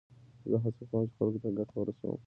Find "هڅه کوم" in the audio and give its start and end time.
0.63-1.03